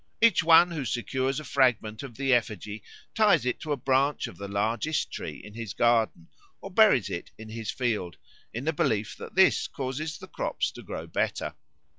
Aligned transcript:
Each 0.19 0.43
one 0.43 0.71
who 0.71 0.83
secures 0.83 1.39
a 1.39 1.43
fragment 1.43 2.01
of 2.01 2.15
the 2.17 2.33
effigy 2.33 2.81
ties 3.13 3.45
it 3.45 3.59
to 3.59 3.71
a 3.71 3.77
branch 3.77 4.25
of 4.25 4.35
the 4.35 4.47
largest 4.47 5.11
tree 5.11 5.39
in 5.45 5.53
his 5.53 5.75
garden, 5.75 6.27
or 6.59 6.71
buries 6.71 7.11
it 7.11 7.29
in 7.37 7.49
his 7.49 7.69
field, 7.69 8.17
in 8.51 8.63
the 8.65 8.73
belief 8.73 9.15
that 9.17 9.35
this 9.35 9.67
causes 9.67 10.17
the 10.17 10.27
crops 10.27 10.71
to 10.71 10.81
grow 10.81 11.05
better. 11.05 11.53